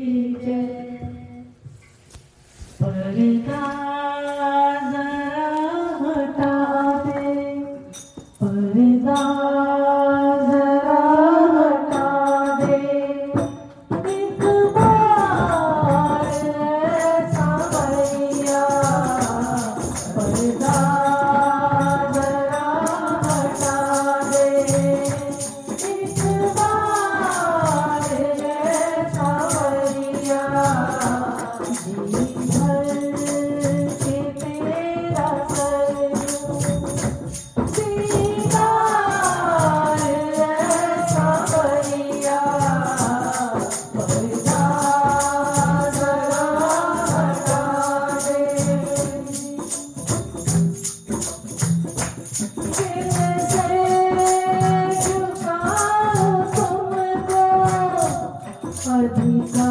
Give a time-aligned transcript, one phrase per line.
[0.00, 1.44] 이제
[2.78, 3.67] 버릇다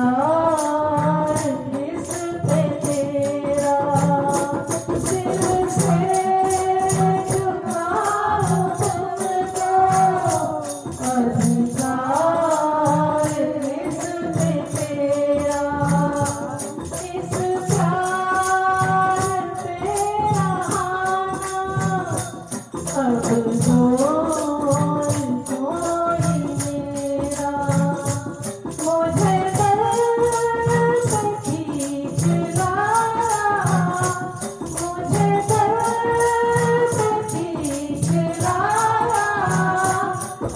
[0.10, 1.87] Oh, heart.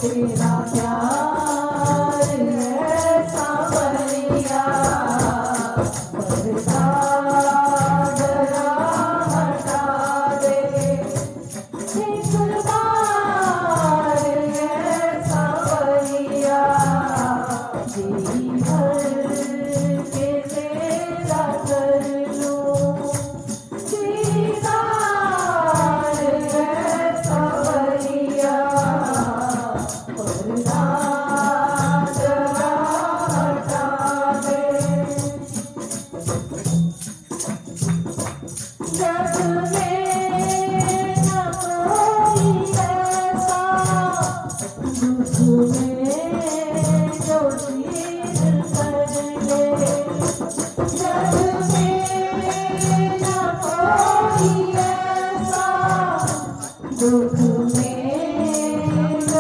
[0.02, 1.61] 睡大觉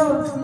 [0.04, 0.41] Oh.